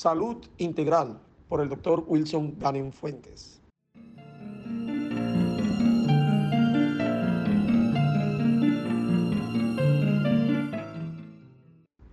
[0.00, 3.60] Salud Integral por el doctor Wilson Ganem Fuentes.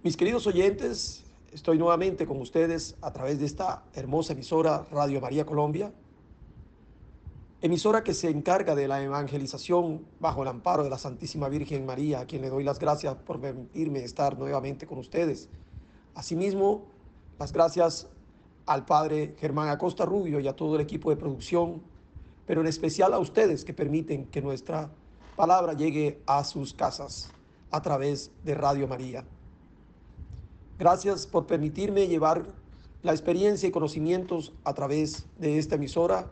[0.04, 5.46] Mis queridos oyentes, estoy nuevamente con ustedes a través de esta hermosa emisora Radio María
[5.46, 5.94] Colombia,
[7.62, 12.20] emisora que se encarga de la evangelización bajo el amparo de la Santísima Virgen María,
[12.20, 15.48] a quien le doy las gracias por permitirme estar nuevamente con ustedes.
[16.16, 16.97] Asimismo,
[17.40, 18.08] las gracias
[18.66, 21.82] al padre Germán Acosta Rubio y a todo el equipo de producción,
[22.46, 24.90] pero en especial a ustedes que permiten que nuestra
[25.36, 27.32] palabra llegue a sus casas
[27.72, 29.24] a través de Radio María.
[30.80, 32.46] Gracias por permitirme llevar
[33.04, 36.28] la experiencia y conocimientos a través de esta emisora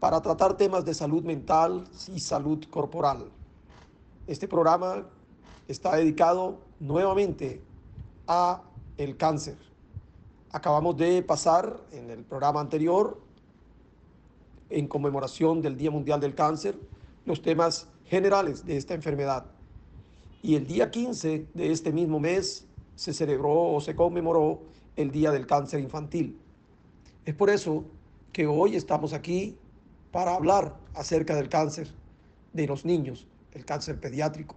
[0.00, 1.84] para tratar temas de salud mental
[2.14, 3.30] y salud corporal.
[4.26, 5.06] Este programa
[5.68, 7.62] está dedicado nuevamente
[8.26, 8.62] a
[8.98, 9.56] el cáncer.
[10.56, 13.20] Acabamos de pasar en el programa anterior,
[14.70, 16.78] en conmemoración del Día Mundial del Cáncer,
[17.26, 19.44] los temas generales de esta enfermedad.
[20.42, 24.62] Y el día 15 de este mismo mes se celebró o se conmemoró
[24.96, 26.40] el Día del Cáncer Infantil.
[27.26, 27.84] Es por eso
[28.32, 29.58] que hoy estamos aquí
[30.10, 31.88] para hablar acerca del cáncer
[32.54, 34.56] de los niños, el cáncer pediátrico.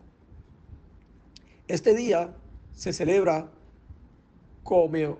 [1.67, 2.33] Este día
[2.73, 3.49] se celebra
[4.63, 5.17] como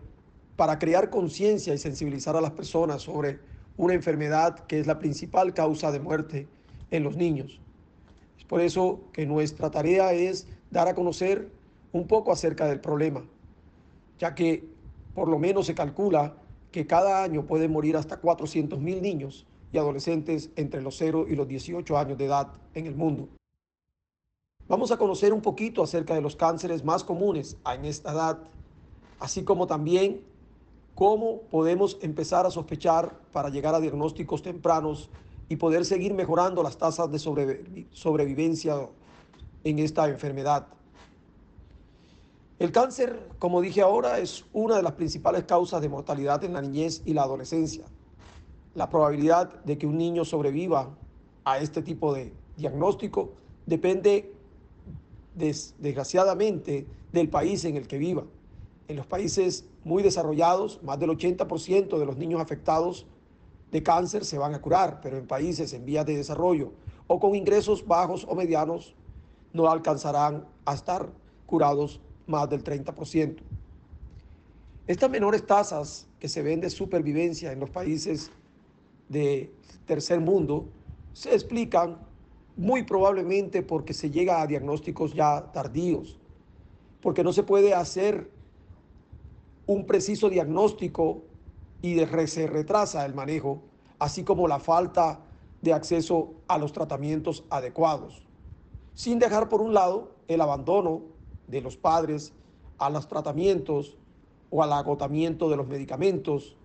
[0.59, 3.39] para crear conciencia y sensibilizar a las personas sobre
[3.77, 6.49] una enfermedad que es la principal causa de muerte
[6.91, 7.61] en los niños.
[8.38, 11.49] Es por eso que nuestra tarea es dar a conocer
[11.93, 13.23] un poco acerca del problema,
[14.19, 14.67] ya que
[15.16, 16.35] por lo menos se calcula
[16.73, 21.38] que cada año pueden morir hasta 400 mil niños y adolescentes entre los 0 y
[21.38, 23.29] los 18 años de edad en el mundo.
[24.67, 28.39] Vamos a conocer un poquito acerca de los cánceres más comunes en esta edad,
[29.22, 30.28] así como también
[30.99, 35.09] cómo podemos empezar a sospechar para llegar a diagnósticos tempranos
[35.47, 37.19] y poder seguir mejorando las tasas de
[37.93, 38.89] sobrevivencia
[39.63, 40.67] en esta enfermedad.
[42.59, 46.61] El cáncer, como dije ahora, es una de las principales causas de mortalidad en la
[46.61, 47.85] niñez y la adolescencia.
[48.75, 50.89] La probabilidad de que un niño sobreviva
[51.45, 53.35] a este tipo de diagnóstico
[53.66, 54.33] depende
[55.33, 58.25] desgraciadamente del país en el que viva.
[58.89, 63.07] En los países muy desarrollados, más del 80% de los niños afectados
[63.72, 66.72] de cáncer se van a curar, pero en países en vías de desarrollo
[67.07, 68.94] o con ingresos bajos o medianos
[69.51, 71.09] no alcanzarán a estar
[71.47, 73.38] curados más del 30%.
[74.85, 78.31] Estas menores tasas que se ven de supervivencia en los países
[79.07, 79.51] de
[79.88, 80.69] tercer mundo
[81.13, 81.97] se explican
[82.55, 86.19] muy probablemente porque se llega a diagnósticos ya tardíos,
[87.01, 88.29] porque no se puede hacer
[89.69, 91.22] un preciso diagnóstico
[91.84, 93.62] y se retrasa el manejo,
[94.00, 95.19] así como la falta
[95.62, 98.25] de acceso a los tratamientos adecuados,
[98.96, 101.03] sin dejar por un lado el abandono
[101.46, 102.34] de los padres
[102.79, 103.96] a los tratamientos
[104.50, 106.56] o al agotamiento de los medicamentos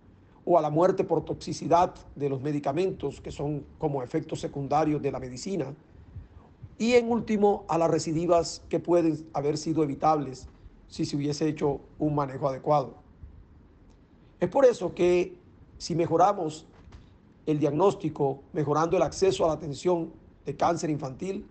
[0.46, 5.12] o a la muerte por toxicidad de los medicamentos que son como efectos secundarios de
[5.12, 5.74] la medicina.
[6.78, 10.48] Y en último a las recidivas que pueden haber sido evitables
[10.88, 12.94] si se hubiese hecho un manejo adecuado.
[14.40, 15.36] Es por eso que
[15.78, 16.66] si mejoramos
[17.46, 20.12] el diagnóstico, mejorando el acceso a la atención
[20.46, 21.46] de cáncer infantil,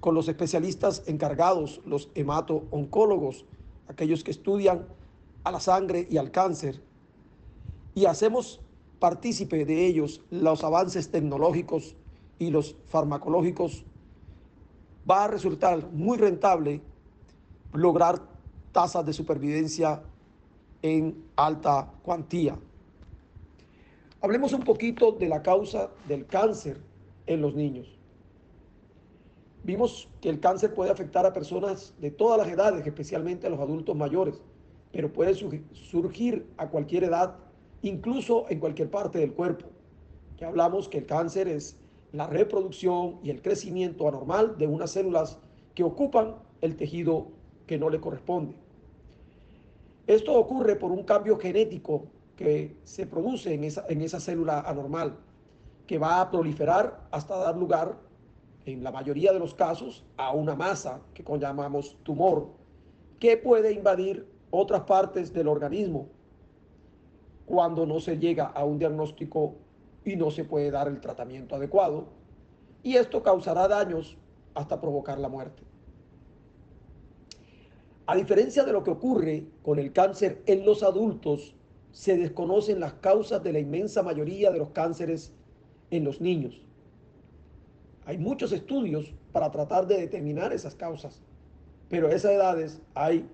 [0.00, 3.44] con los especialistas encargados, los hemato-oncólogos,
[3.88, 4.86] aquellos que estudian
[5.44, 6.82] a la sangre y al cáncer,
[7.94, 8.60] y hacemos
[8.98, 11.96] partícipe de ellos los avances tecnológicos
[12.38, 13.84] y los farmacológicos,
[15.10, 16.82] va a resultar muy rentable
[17.72, 18.29] lograr
[18.72, 20.02] tasas de supervivencia
[20.82, 22.56] en alta cuantía.
[24.22, 26.78] Hablemos un poquito de la causa del cáncer
[27.26, 27.98] en los niños.
[29.62, 33.60] Vimos que el cáncer puede afectar a personas de todas las edades, especialmente a los
[33.60, 34.40] adultos mayores,
[34.92, 37.36] pero puede surgir a cualquier edad,
[37.82, 39.66] incluso en cualquier parte del cuerpo.
[40.36, 41.76] Que hablamos que el cáncer es
[42.12, 45.38] la reproducción y el crecimiento anormal de unas células
[45.74, 47.28] que ocupan el tejido
[47.70, 48.56] que no le corresponde.
[50.08, 55.16] Esto ocurre por un cambio genético que se produce en esa, en esa célula anormal,
[55.86, 57.96] que va a proliferar hasta dar lugar
[58.66, 62.48] en la mayoría de los casos, a una masa que llamamos tumor,
[63.20, 66.08] que puede invadir otras partes del organismo
[67.46, 69.54] cuando no se llega a un diagnóstico
[70.04, 72.08] y no se puede dar el tratamiento adecuado.
[72.82, 74.16] Y esto causará daños
[74.54, 75.69] hasta provocar la muerte.
[78.10, 81.54] A diferencia de lo que ocurre con el cáncer en los adultos,
[81.92, 85.32] se desconocen las causas de la inmensa mayoría de los cánceres
[85.92, 86.60] en los niños.
[88.06, 91.22] Hay muchos estudios para tratar de determinar esas causas,
[91.88, 93.28] pero a esas edades hay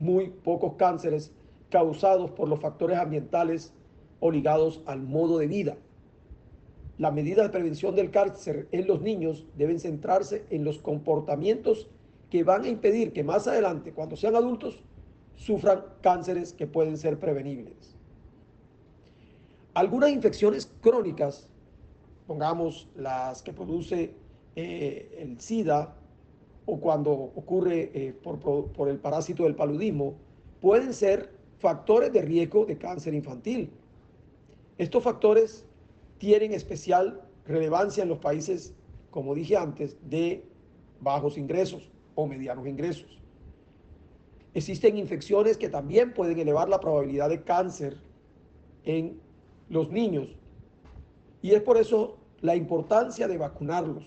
[0.00, 1.30] muy pocos cánceres
[1.68, 3.74] causados por los factores ambientales
[4.20, 5.76] o ligados al modo de vida.
[6.96, 11.90] Las medidas de prevención del cáncer en los niños deben centrarse en los comportamientos
[12.34, 14.82] que van a impedir que más adelante, cuando sean adultos,
[15.36, 17.94] sufran cánceres que pueden ser prevenibles.
[19.72, 21.46] Algunas infecciones crónicas,
[22.26, 24.16] pongamos las que produce
[24.56, 25.94] eh, el SIDA
[26.66, 30.16] o cuando ocurre eh, por, por el parásito del paludismo,
[30.60, 33.70] pueden ser factores de riesgo de cáncer infantil.
[34.76, 35.64] Estos factores
[36.18, 38.74] tienen especial relevancia en los países,
[39.12, 40.44] como dije antes, de
[41.00, 43.18] bajos ingresos o medianos ingresos.
[44.54, 47.96] Existen infecciones que también pueden elevar la probabilidad de cáncer
[48.84, 49.20] en
[49.68, 50.28] los niños.
[51.42, 54.04] Y es por eso la importancia de vacunarlos.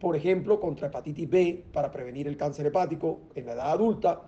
[0.00, 4.22] Por ejemplo, contra hepatitis B para prevenir el cáncer hepático en la edad adulta,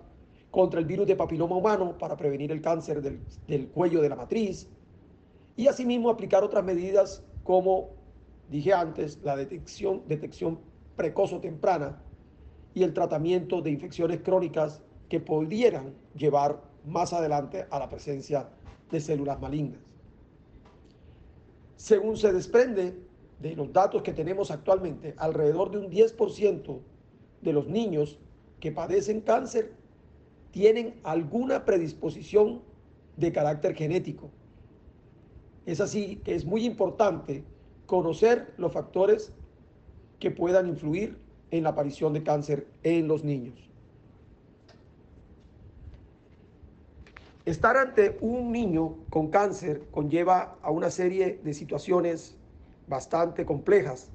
[0.51, 4.15] contra el virus de papiloma humano para prevenir el cáncer del, del cuello de la
[4.15, 4.69] matriz,
[5.55, 7.89] y asimismo aplicar otras medidas como
[8.49, 10.59] dije antes, la detección, detección
[10.95, 12.01] precoz o temprana
[12.73, 18.49] y el tratamiento de infecciones crónicas que pudieran llevar más adelante a la presencia
[18.91, 19.79] de células malignas.
[21.75, 22.95] Según se desprende
[23.39, 26.79] de los datos que tenemos actualmente, alrededor de un 10%
[27.41, 28.17] de los niños
[28.59, 29.73] que padecen cáncer
[30.51, 32.61] tienen alguna predisposición
[33.15, 34.31] de carácter genético.
[35.65, 37.43] Es así que es muy importante
[37.85, 39.33] conocer los factores
[40.19, 41.17] que puedan influir
[41.51, 43.55] en la aparición de cáncer en los niños.
[47.45, 52.35] Estar ante un niño con cáncer conlleva a una serie de situaciones
[52.87, 54.09] bastante complejas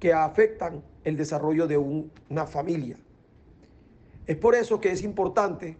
[0.00, 2.96] que afectan el desarrollo de una familia.
[4.26, 5.76] Es por eso que es importante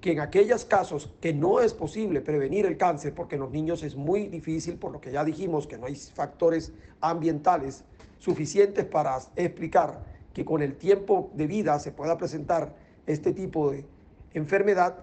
[0.00, 3.82] que en aquellos casos que no es posible prevenir el cáncer, porque en los niños
[3.82, 7.84] es muy difícil, por lo que ya dijimos que no hay factores ambientales
[8.18, 12.74] suficientes para explicar que con el tiempo de vida se pueda presentar
[13.06, 13.86] este tipo de
[14.34, 14.98] enfermedad,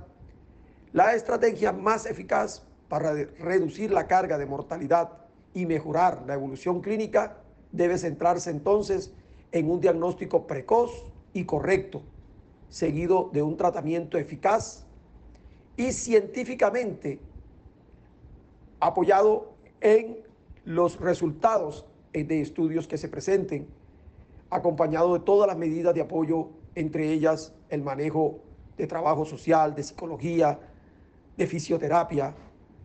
[0.92, 5.10] la estrategia más eficaz para reducir la carga de mortalidad
[5.54, 7.38] y mejorar la evolución clínica
[7.72, 9.12] debe centrarse entonces
[9.52, 12.04] en un diagnóstico precoz y correcto
[12.74, 14.84] seguido de un tratamiento eficaz
[15.78, 17.20] y científicamente
[18.80, 20.18] apoyado en
[20.66, 23.68] los resultados de estudios que se presenten,
[24.50, 28.40] acompañado de todas las medidas de apoyo, entre ellas el manejo
[28.76, 30.60] de trabajo social, de psicología,
[31.38, 32.34] de fisioterapia,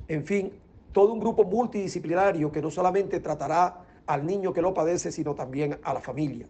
[0.07, 0.53] en fin,
[0.93, 5.79] todo un grupo multidisciplinario que no solamente tratará al niño que lo padece, sino también
[5.83, 6.47] a la familia.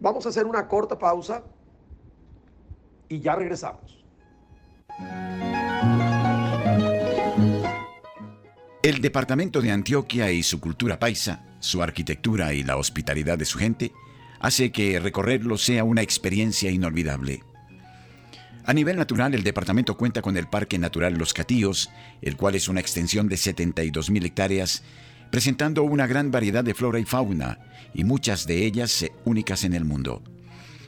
[0.00, 1.42] Vamos a hacer una corta pausa
[3.08, 4.04] y ya regresamos.
[8.82, 13.58] El departamento de Antioquia y su cultura paisa, su arquitectura y la hospitalidad de su
[13.58, 13.92] gente,
[14.40, 17.42] hace que recorrerlo sea una experiencia inolvidable.
[18.64, 21.90] A nivel natural, el departamento cuenta con el Parque Natural Los Catíos,
[22.22, 24.84] el cual es una extensión de 72.000 hectáreas
[25.30, 27.58] presentando una gran variedad de flora y fauna,
[27.94, 30.22] y muchas de ellas únicas en el mundo.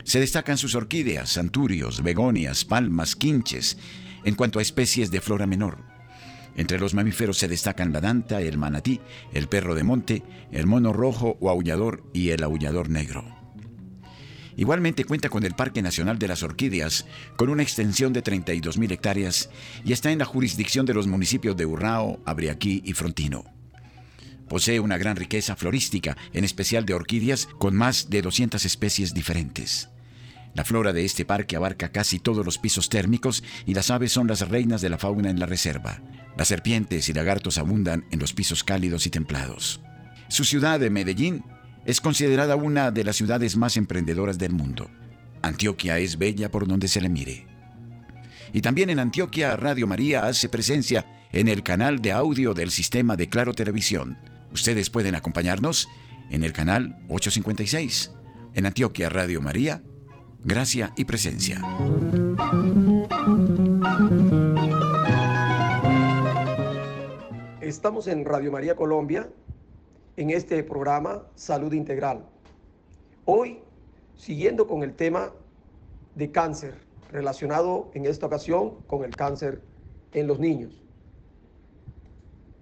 [0.05, 3.79] Se destacan sus orquídeas, santurios, begonias, palmas, quinches,
[4.25, 5.79] en cuanto a especies de flora menor.
[6.57, 9.01] Entre los mamíferos se destacan la danta, el manatí,
[9.33, 13.25] el perro de monte, el mono rojo o aullador y el aullador negro.
[14.57, 17.07] Igualmente cuenta con el Parque Nacional de las Orquídeas,
[17.37, 19.49] con una extensión de 32.000 hectáreas
[19.85, 23.60] y está en la jurisdicción de los municipios de Urrao, Abriaquí y Frontino.
[24.51, 29.91] Posee una gran riqueza florística, en especial de orquídeas, con más de 200 especies diferentes.
[30.55, 34.27] La flora de este parque abarca casi todos los pisos térmicos y las aves son
[34.27, 36.03] las reinas de la fauna en la reserva.
[36.37, 39.83] Las serpientes y lagartos abundan en los pisos cálidos y templados.
[40.27, 41.45] Su ciudad de Medellín
[41.85, 44.91] es considerada una de las ciudades más emprendedoras del mundo.
[45.43, 47.47] Antioquia es bella por donde se le mire.
[48.53, 53.15] Y también en Antioquia Radio María hace presencia en el canal de audio del sistema
[53.15, 54.19] de Claro Televisión
[54.53, 55.89] Ustedes pueden acompañarnos
[56.31, 58.13] en el canal 856,
[58.55, 59.83] en Antioquia Radio María,
[60.43, 61.61] Gracia y Presencia.
[67.61, 69.29] Estamos en Radio María Colombia,
[70.17, 72.27] en este programa Salud Integral.
[73.25, 73.61] Hoy,
[74.17, 75.33] siguiendo con el tema
[76.17, 76.75] de cáncer
[77.13, 79.63] relacionado en esta ocasión con el cáncer
[80.13, 80.83] en los niños.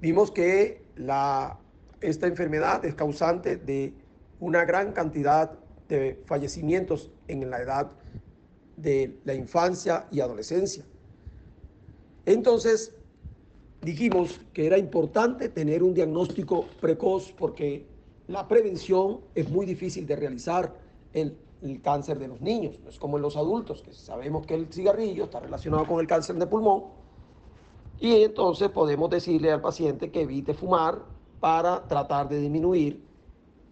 [0.01, 1.59] Vimos que la,
[2.01, 3.93] esta enfermedad es causante de
[4.41, 5.53] una gran cantidad
[5.89, 7.91] de fallecimientos en la edad
[8.77, 10.85] de la infancia y adolescencia.
[12.27, 12.93] Entonces,
[13.83, 17.87] dijimos que era importante tener un diagnóstico precoz porque
[18.29, 20.73] la prevención es muy difícil de realizar
[21.15, 22.79] en el cáncer de los niños.
[22.85, 26.07] No es como en los adultos, que sabemos que el cigarrillo está relacionado con el
[26.07, 26.85] cáncer de pulmón.
[27.99, 31.03] Y entonces podemos decirle al paciente que evite fumar
[31.41, 33.03] para tratar de disminuir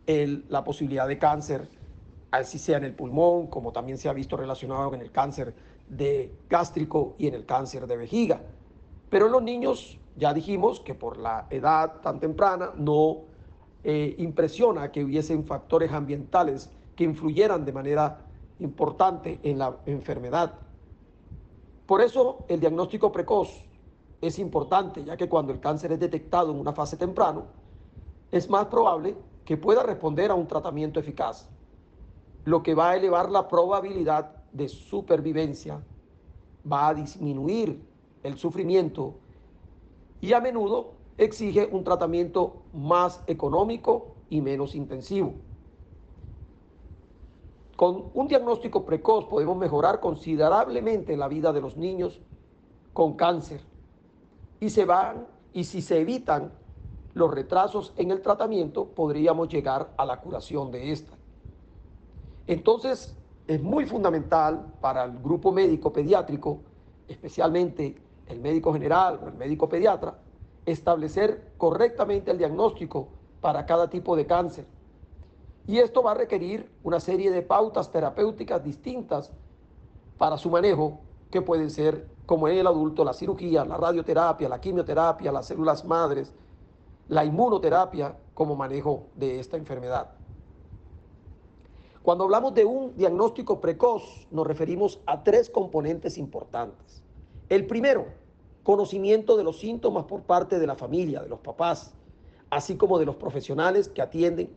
[0.06, 1.68] la posibilidad de cáncer,
[2.30, 5.54] así sea en el pulmón, como también se ha visto relacionado con el cáncer
[5.88, 8.40] de gástrico y en el cáncer de vejiga.
[9.10, 13.22] Pero los niños ya dijimos que por la edad tan temprana no
[13.84, 18.20] eh, impresiona que hubiesen factores ambientales que influyeran de manera
[18.58, 20.54] importante en la enfermedad.
[21.86, 23.65] Por eso el diagnóstico precoz
[24.20, 27.42] es importante, ya que cuando el cáncer es detectado en una fase temprana,
[28.30, 31.48] es más probable que pueda responder a un tratamiento eficaz,
[32.44, 35.80] lo que va a elevar la probabilidad de supervivencia,
[36.70, 37.80] va a disminuir
[38.22, 39.14] el sufrimiento
[40.20, 45.34] y a menudo exige un tratamiento más económico y menos intensivo.
[47.76, 52.20] Con un diagnóstico precoz podemos mejorar considerablemente la vida de los niños
[52.94, 53.60] con cáncer
[54.60, 56.52] y se van y si se evitan
[57.14, 61.16] los retrasos en el tratamiento podríamos llegar a la curación de esta.
[62.46, 66.60] Entonces es muy fundamental para el grupo médico pediátrico,
[67.08, 67.96] especialmente
[68.26, 70.18] el médico general o el médico pediatra,
[70.66, 73.08] establecer correctamente el diagnóstico
[73.40, 74.66] para cada tipo de cáncer.
[75.66, 79.32] Y esto va a requerir una serie de pautas terapéuticas distintas
[80.18, 84.60] para su manejo, que pueden ser, como en el adulto, la cirugía, la radioterapia, la
[84.60, 86.32] quimioterapia, las células madres,
[87.08, 90.10] la inmunoterapia como manejo de esta enfermedad.
[92.02, 97.02] Cuando hablamos de un diagnóstico precoz, nos referimos a tres componentes importantes.
[97.48, 98.06] El primero,
[98.62, 101.94] conocimiento de los síntomas por parte de la familia, de los papás,
[102.50, 104.50] así como de los profesionales que atienden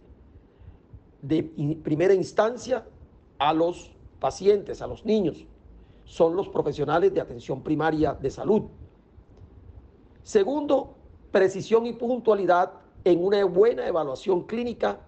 [1.22, 1.44] de
[1.84, 2.86] primera instancia
[3.38, 5.46] a los pacientes, a los niños.
[6.10, 8.64] Son los profesionales de atención primaria de salud.
[10.24, 10.96] Segundo,
[11.32, 12.72] precisión y puntualidad
[13.04, 15.02] en una buena evaluación clínica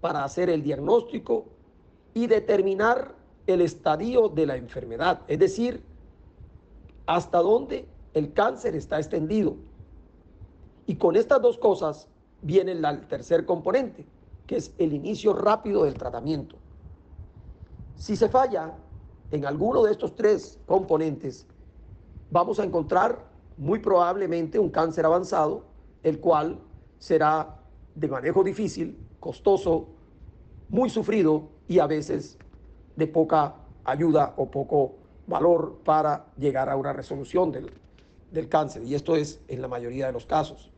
[0.00, 1.46] para hacer el diagnóstico
[2.14, 3.16] y determinar
[3.48, 5.82] el estadio de la enfermedad, es decir,
[7.04, 9.56] hasta dónde el cáncer está extendido.
[10.86, 12.06] Y con estas dos cosas
[12.42, 14.06] viene el tercer componente,
[14.46, 16.54] que es el inicio rápido del tratamiento.
[17.96, 18.76] Si se falla
[19.34, 21.44] en alguno de estos tres componentes,
[22.30, 23.26] vamos a encontrar
[23.56, 25.64] muy probablemente un cáncer avanzado,
[26.04, 26.60] el cual
[26.98, 27.56] será
[27.96, 29.88] de manejo difícil, costoso,
[30.68, 32.38] muy sufrido y a veces
[32.94, 34.92] de poca ayuda o poco
[35.26, 37.72] valor para llegar a una resolución del,
[38.30, 38.84] del cáncer.
[38.84, 40.70] Y esto es en la mayoría de los casos.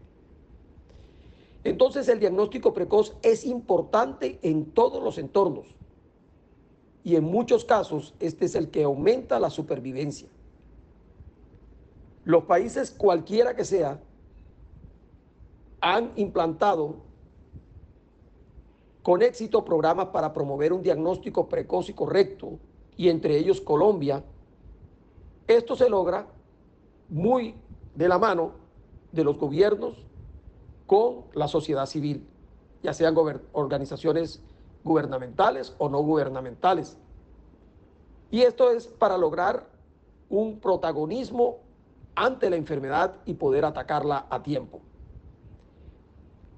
[1.62, 5.76] Entonces el diagnóstico precoz es importante en todos los entornos.
[7.06, 10.26] Y en muchos casos este es el que aumenta la supervivencia.
[12.24, 14.00] Los países, cualquiera que sea,
[15.80, 16.96] han implantado
[19.04, 22.58] con éxito programas para promover un diagnóstico precoz y correcto,
[22.96, 24.24] y entre ellos Colombia.
[25.46, 26.26] Esto se logra
[27.08, 27.54] muy
[27.94, 28.50] de la mano
[29.12, 29.94] de los gobiernos
[30.88, 32.26] con la sociedad civil,
[32.82, 33.14] ya sean
[33.52, 34.42] organizaciones
[34.86, 36.96] gubernamentales o no gubernamentales.
[38.30, 39.66] Y esto es para lograr
[40.30, 41.58] un protagonismo
[42.14, 44.80] ante la enfermedad y poder atacarla a tiempo.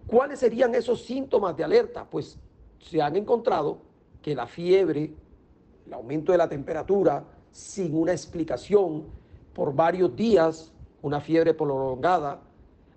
[0.06, 2.04] ¿Cuáles serían esos síntomas de alerta?
[2.08, 2.38] Pues
[2.78, 3.78] se han encontrado
[4.22, 5.12] que la fiebre,
[5.86, 9.04] el aumento de la temperatura, sin una explicación
[9.52, 12.40] por varios días, una fiebre prolongada,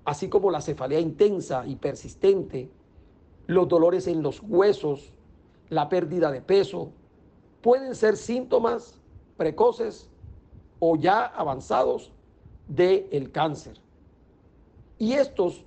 [0.05, 2.69] así como la cefalea intensa y persistente,
[3.47, 5.11] los dolores en los huesos,
[5.71, 6.91] la pérdida de peso,
[7.61, 8.99] pueden ser síntomas
[9.37, 10.09] precoces
[10.79, 12.11] o ya avanzados
[12.67, 13.79] del cáncer.
[14.99, 15.63] Y estos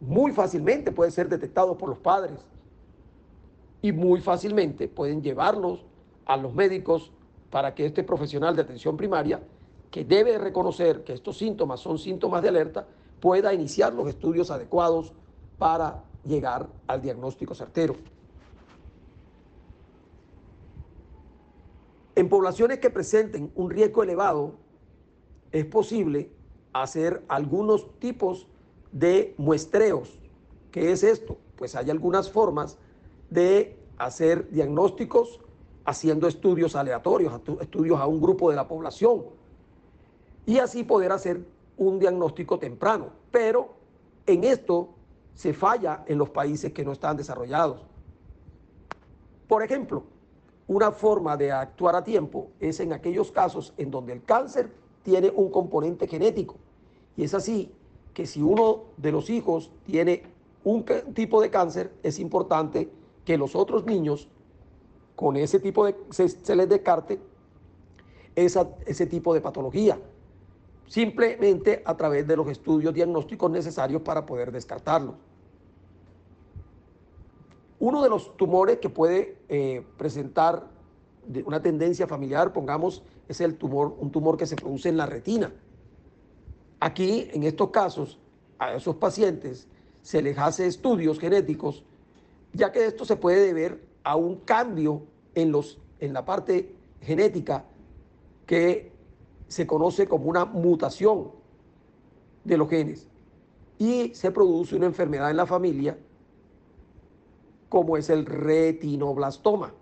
[0.00, 2.40] muy fácilmente pueden ser detectados por los padres
[3.80, 5.84] y muy fácilmente pueden llevarlos
[6.26, 7.12] a los médicos
[7.48, 9.40] para que este profesional de atención primaria,
[9.92, 12.86] que debe reconocer que estos síntomas son síntomas de alerta,
[13.20, 15.12] pueda iniciar los estudios adecuados
[15.58, 17.94] para llegar al diagnóstico certero.
[22.14, 24.54] En poblaciones que presenten un riesgo elevado,
[25.50, 26.30] es posible
[26.72, 28.46] hacer algunos tipos
[28.90, 30.18] de muestreos.
[30.70, 31.38] ¿Qué es esto?
[31.56, 32.78] Pues hay algunas formas
[33.30, 35.40] de hacer diagnósticos
[35.84, 39.24] haciendo estudios aleatorios, estudios a un grupo de la población
[40.46, 41.44] y así poder hacer
[41.76, 43.10] un diagnóstico temprano.
[43.30, 43.74] Pero
[44.26, 44.90] en esto
[45.34, 47.80] se falla en los países que no están desarrollados.
[49.48, 50.04] Por ejemplo,
[50.74, 54.70] una forma de actuar a tiempo es en aquellos casos en donde el cáncer
[55.02, 56.56] tiene un componente genético.
[57.16, 57.72] Y es así
[58.14, 60.22] que si uno de los hijos tiene
[60.64, 62.88] un tipo de cáncer, es importante
[63.24, 64.28] que los otros niños
[65.16, 67.20] con ese tipo de, se, les descarte
[68.34, 69.98] ese tipo de patología
[70.86, 75.14] simplemente a través de los estudios diagnósticos necesarios para poder descartarlo.
[77.82, 80.68] Uno de los tumores que puede eh, presentar
[81.44, 85.52] una tendencia familiar, pongamos, es el tumor, un tumor que se produce en la retina.
[86.78, 88.20] Aquí, en estos casos,
[88.60, 89.66] a esos pacientes
[90.00, 91.82] se les hace estudios genéticos,
[92.52, 95.02] ya que esto se puede deber a un cambio
[95.34, 97.64] en, los, en la parte genética
[98.46, 98.92] que
[99.48, 101.32] se conoce como una mutación
[102.44, 103.08] de los genes
[103.76, 105.98] y se produce una enfermedad en la familia
[107.72, 109.72] como es el retinoblastoma.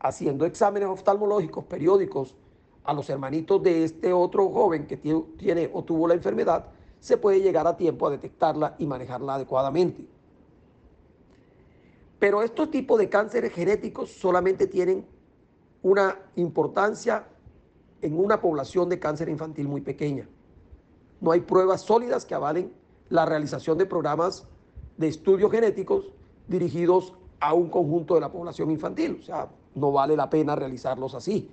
[0.00, 2.34] Haciendo exámenes oftalmológicos periódicos
[2.82, 6.66] a los hermanitos de este otro joven que tiene o tuvo la enfermedad,
[6.98, 10.04] se puede llegar a tiempo a detectarla y manejarla adecuadamente.
[12.18, 15.06] Pero estos tipos de cánceres genéticos solamente tienen
[15.82, 17.28] una importancia
[18.02, 20.28] en una población de cáncer infantil muy pequeña.
[21.20, 22.72] No hay pruebas sólidas que avalen
[23.08, 24.48] la realización de programas
[24.96, 26.10] de estudios genéticos
[26.48, 29.18] dirigidos a un conjunto de la población infantil.
[29.20, 31.50] O sea, no vale la pena realizarlos así.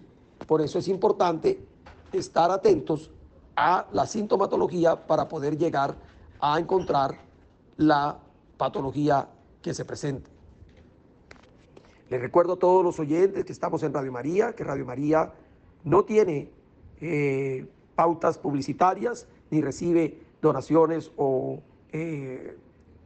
[0.47, 1.63] Por eso es importante
[2.11, 3.11] estar atentos
[3.55, 5.95] a la sintomatología para poder llegar
[6.39, 7.15] a encontrar
[7.77, 8.17] la
[8.57, 9.27] patología
[9.61, 10.29] que se presente.
[12.09, 15.31] Les recuerdo a todos los oyentes que estamos en Radio María, que Radio María
[15.83, 16.49] no tiene
[16.99, 21.59] eh, pautas publicitarias ni recibe donaciones o
[21.91, 22.57] eh,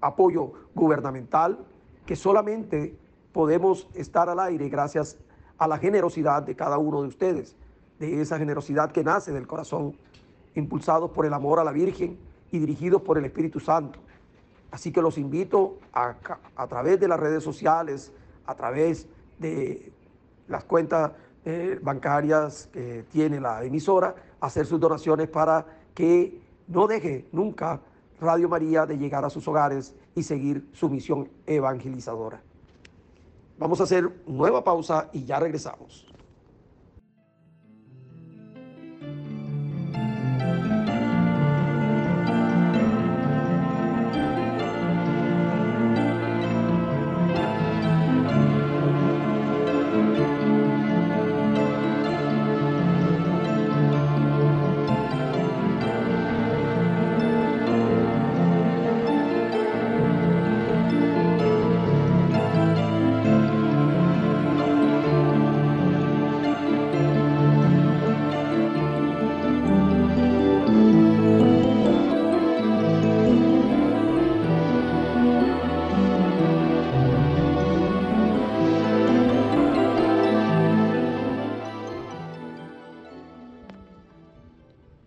[0.02, 1.60] apoyo gubernamental,
[2.06, 2.98] que solamente
[3.32, 5.18] podemos estar al aire gracias
[5.58, 7.56] a la generosidad de cada uno de ustedes,
[8.00, 9.96] de esa generosidad que nace del corazón,
[10.54, 12.18] impulsados por el amor a la Virgen
[12.52, 14.00] y dirigidos por el Espíritu Santo.
[14.72, 16.16] Así que los invito a,
[16.56, 18.12] a través de las redes sociales,
[18.46, 19.08] a través
[19.40, 19.92] de
[20.48, 21.12] las cuentas
[21.46, 27.80] eh, bancarias que tiene la emisora, hacer sus donaciones para que no deje nunca
[28.20, 32.42] Radio María de llegar a sus hogares y seguir su misión evangelizadora.
[33.58, 36.08] Vamos a hacer nueva pausa y ya regresamos.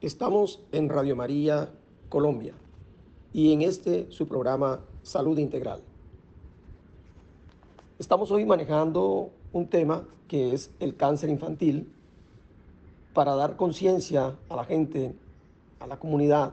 [0.01, 1.71] Estamos en Radio María
[2.09, 2.55] Colombia
[3.33, 5.81] y en este su programa Salud Integral.
[7.99, 11.93] Estamos hoy manejando un tema que es el cáncer infantil
[13.13, 15.17] para dar conciencia a la gente,
[15.81, 16.53] a la comunidad,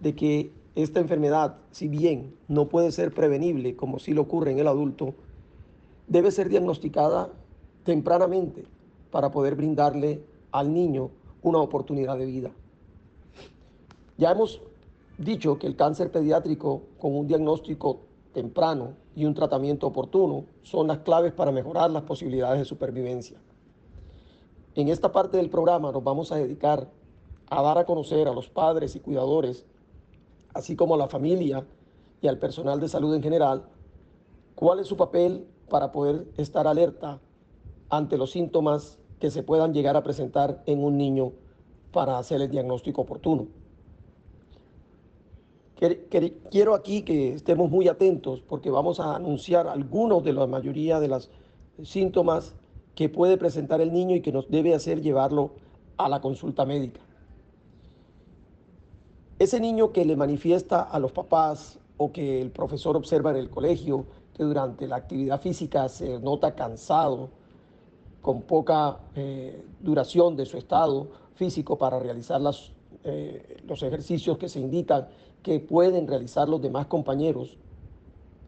[0.00, 4.58] de que esta enfermedad, si bien no puede ser prevenible como si lo ocurre en
[4.58, 5.14] el adulto,
[6.08, 7.30] debe ser diagnosticada
[7.84, 8.64] tempranamente
[9.12, 12.50] para poder brindarle al niño una oportunidad de vida.
[14.16, 14.60] Ya hemos
[15.18, 18.00] dicho que el cáncer pediátrico con un diagnóstico
[18.32, 23.38] temprano y un tratamiento oportuno son las claves para mejorar las posibilidades de supervivencia.
[24.74, 26.88] En esta parte del programa nos vamos a dedicar
[27.50, 29.64] a dar a conocer a los padres y cuidadores,
[30.54, 31.64] así como a la familia
[32.20, 33.64] y al personal de salud en general,
[34.54, 37.20] cuál es su papel para poder estar alerta
[37.90, 41.32] ante los síntomas que se puedan llegar a presentar en un niño
[41.92, 43.46] para hacer el diagnóstico oportuno.
[46.50, 51.08] Quiero aquí que estemos muy atentos porque vamos a anunciar algunos de la mayoría de
[51.08, 51.30] los
[51.82, 52.54] síntomas
[52.94, 55.50] que puede presentar el niño y que nos debe hacer llevarlo
[55.96, 57.00] a la consulta médica.
[59.38, 63.50] Ese niño que le manifiesta a los papás o que el profesor observa en el
[63.50, 67.30] colegio que durante la actividad física se nota cansado,
[68.20, 72.72] con poca eh, duración de su estado físico para realizar las,
[73.04, 75.08] eh, los ejercicios que se indican
[75.44, 77.56] que pueden realizar los demás compañeros,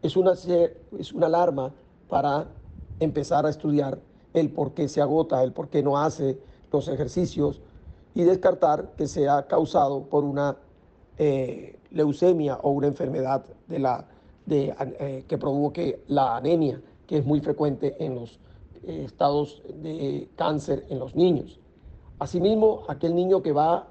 [0.01, 1.71] es una, es una alarma
[2.09, 2.47] para
[2.99, 3.99] empezar a estudiar
[4.33, 6.39] el por qué se agota, el por qué no hace
[6.71, 7.61] los ejercicios
[8.15, 10.57] y descartar que sea causado por una
[11.19, 14.05] eh, leucemia o una enfermedad de la,
[14.47, 18.39] de, eh, que provoque la anemia, que es muy frecuente en los
[18.87, 21.59] eh, estados de cáncer en los niños.
[22.17, 23.87] Asimismo, aquel niño que va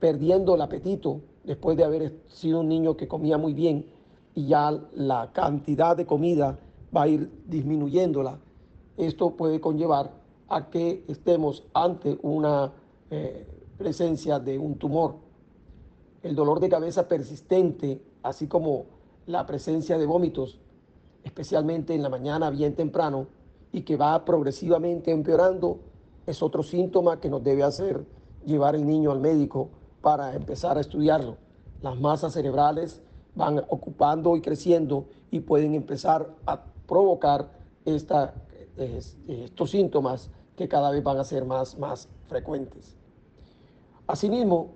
[0.00, 3.86] perdiendo el apetito después de haber sido un niño que comía muy bien
[4.34, 6.58] y ya la cantidad de comida
[6.94, 8.38] va a ir disminuyéndola,
[8.96, 10.10] esto puede conllevar
[10.48, 12.72] a que estemos ante una
[13.78, 15.14] presencia de un tumor.
[16.22, 18.86] El dolor de cabeza persistente, así como
[19.26, 20.58] la presencia de vómitos,
[21.24, 23.26] especialmente en la mañana bien temprano,
[23.72, 25.78] y que va progresivamente empeorando,
[26.26, 28.04] es otro síntoma que nos debe hacer
[28.44, 29.70] llevar el niño al médico
[30.06, 31.36] para empezar a estudiarlo.
[31.82, 33.02] Las masas cerebrales
[33.34, 37.50] van ocupando y creciendo y pueden empezar a provocar
[38.76, 42.96] estos síntomas que cada vez van a ser más, más frecuentes.
[44.06, 44.74] Asimismo,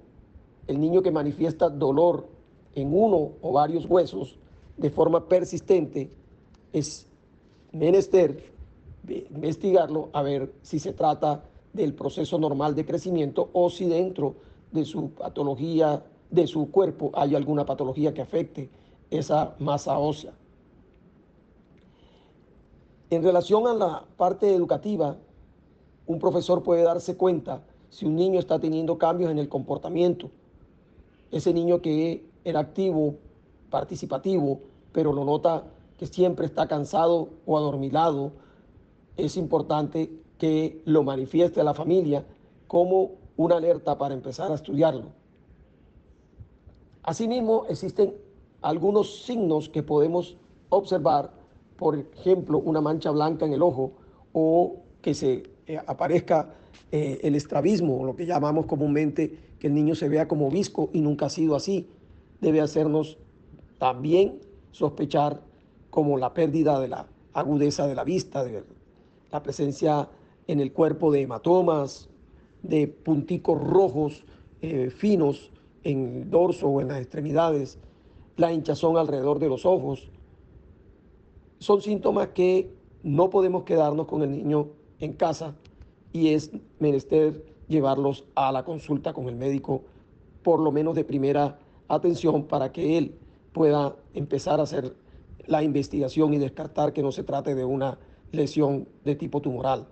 [0.66, 2.26] el niño que manifiesta dolor
[2.74, 4.36] en uno o varios huesos
[4.78, 6.10] de forma persistente,
[6.72, 7.06] es
[7.70, 8.52] menester
[9.06, 14.84] investigarlo a ver si se trata del proceso normal de crecimiento o si dentro de
[14.84, 18.70] su patología, de su cuerpo, hay alguna patología que afecte
[19.10, 20.32] esa masa ósea.
[23.10, 25.16] En relación a la parte educativa,
[26.06, 30.30] un profesor puede darse cuenta si un niño está teniendo cambios en el comportamiento,
[31.32, 33.16] ese niño que era activo,
[33.68, 34.60] participativo,
[34.92, 35.64] pero lo nota
[35.98, 38.32] que siempre está cansado o adormilado,
[39.16, 42.24] es importante que lo manifieste a la familia
[42.66, 45.12] como una alerta para empezar a estudiarlo.
[47.02, 48.14] Asimismo, existen
[48.62, 50.36] algunos signos que podemos
[50.68, 51.32] observar,
[51.76, 53.92] por ejemplo, una mancha blanca en el ojo
[54.32, 56.54] o que se eh, aparezca
[56.92, 61.00] eh, el estrabismo, lo que llamamos comúnmente que el niño se vea como visco y
[61.00, 61.88] nunca ha sido así,
[62.40, 63.18] debe hacernos
[63.78, 64.40] también
[64.72, 65.40] sospechar
[65.88, 68.44] como la pérdida de la agudeza de la vista,
[69.30, 70.08] la presencia
[70.46, 72.09] en el cuerpo de hematomas,
[72.62, 74.24] de punticos rojos
[74.62, 75.50] eh, finos
[75.84, 77.78] en el dorso o en las extremidades,
[78.36, 80.10] la hinchazón alrededor de los ojos.
[81.58, 82.70] Son síntomas que
[83.02, 84.68] no podemos quedarnos con el niño
[84.98, 85.54] en casa
[86.12, 89.82] y es menester llevarlos a la consulta con el médico,
[90.42, 93.14] por lo menos de primera atención, para que él
[93.52, 94.94] pueda empezar a hacer
[95.46, 97.98] la investigación y descartar que no se trate de una
[98.32, 99.86] lesión de tipo tumoral.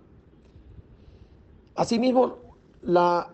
[1.74, 2.36] Asimismo,
[2.82, 3.30] la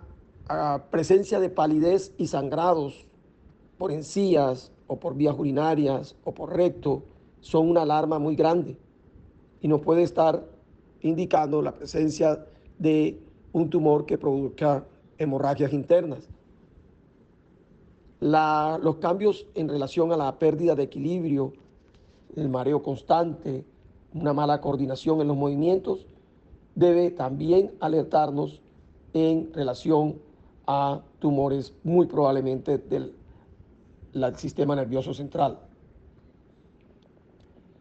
[0.48, 3.06] ah, presencia de palidez y sangrados
[3.78, 7.02] por encías o por vías urinarias o por recto
[7.40, 8.76] son una alarma muy grande
[9.60, 10.44] y nos puede estar
[11.00, 12.46] indicando la presencia
[12.78, 13.20] de
[13.52, 14.84] un tumor que produzca
[15.18, 16.28] hemorragias internas.
[18.20, 21.52] los cambios en relación a la pérdida de equilibrio,
[22.36, 23.64] el mareo constante,
[24.14, 26.06] una mala coordinación en los movimientos,
[26.74, 28.62] debe también alertarnos
[29.14, 30.20] en relación
[30.66, 33.14] a tumores muy probablemente del
[34.36, 35.58] sistema nervioso central.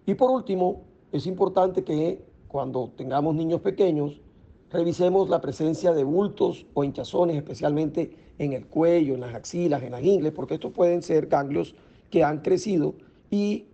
[0.05, 4.21] Y por último, es importante que cuando tengamos niños pequeños,
[4.69, 9.91] revisemos la presencia de bultos o hinchazones, especialmente en el cuello, en las axilas, en
[9.91, 11.75] las ingles, porque estos pueden ser ganglios
[12.09, 12.95] que han crecido
[13.29, 13.65] y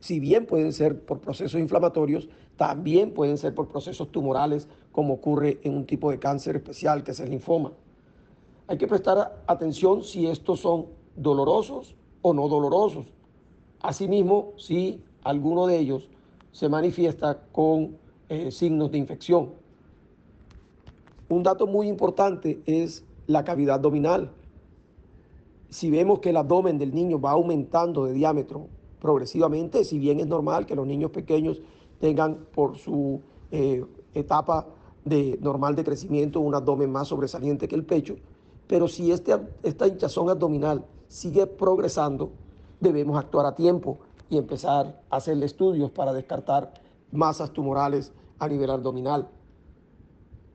[0.00, 5.60] si bien pueden ser por procesos inflamatorios, también pueden ser por procesos tumorales, como ocurre
[5.62, 7.70] en un tipo de cáncer especial que es el linfoma.
[8.66, 13.04] Hay que prestar atención si estos son dolorosos o no dolorosos.
[13.82, 16.08] Asimismo, si alguno de ellos
[16.50, 17.98] se manifiesta con
[18.30, 19.50] eh, signos de infección.
[21.28, 24.30] Un dato muy importante es la cavidad abdominal.
[25.68, 30.26] Si vemos que el abdomen del niño va aumentando de diámetro progresivamente, si bien es
[30.26, 31.60] normal que los niños pequeños
[32.00, 34.66] tengan por su eh, etapa
[35.06, 38.16] de normal de crecimiento un abdomen más sobresaliente que el pecho,
[38.66, 42.32] pero si este, esta hinchazón abdominal sigue progresando,
[42.80, 46.74] debemos actuar a tiempo y empezar a hacerle estudios para descartar
[47.12, 49.28] masas tumorales a nivel abdominal.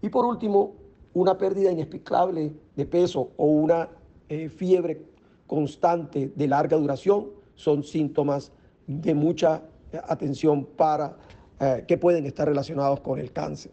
[0.02, 0.74] Y por último,
[1.14, 3.90] una pérdida inexplicable de peso o una
[4.28, 5.06] eh, fiebre
[5.48, 8.52] constante de larga duración son síntomas
[8.86, 9.64] de mucha
[10.08, 11.18] atención para
[11.60, 13.72] eh, que pueden estar relacionados con el cáncer.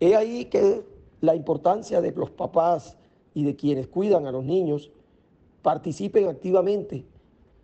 [0.00, 0.82] He ahí que
[1.20, 2.96] la importancia de los papás
[3.34, 4.90] y de quienes cuidan a los niños
[5.62, 7.04] participen activamente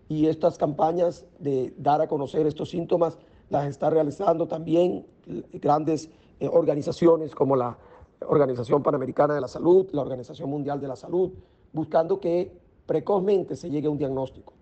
[0.08, 3.18] y estas campañas de dar a conocer estos síntomas
[3.48, 5.06] las está realizando también
[5.54, 7.78] grandes eh, organizaciones como la
[8.20, 11.32] Organización Panamericana de la Salud, la Organización Mundial de la Salud,
[11.72, 12.50] buscando que
[12.86, 14.52] precozmente se llegue a un diagnóstico.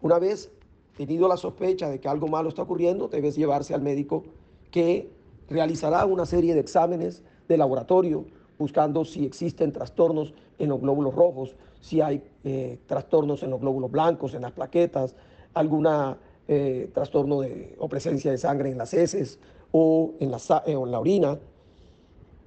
[0.00, 0.50] Una vez
[0.96, 4.24] tenido la sospecha de que algo malo está ocurriendo, debes llevarse al médico
[4.70, 5.10] que
[5.48, 8.24] realizará una serie de exámenes de laboratorio
[8.58, 13.90] buscando si existen trastornos en los glóbulos rojos, si hay eh, trastornos en los glóbulos
[13.90, 15.14] blancos, en las plaquetas,
[15.54, 19.38] alguna eh, trastorno de, o presencia de sangre en las heces
[19.70, 21.38] o en la, eh, o en la orina.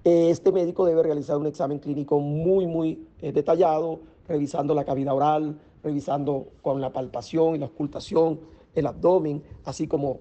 [0.04, 6.48] Este médico debe realizar un examen clínico muy, muy detallado, revisando la cavidad oral, revisando
[6.64, 8.40] con la palpación y la ocultación
[8.74, 10.20] el abdomen, así como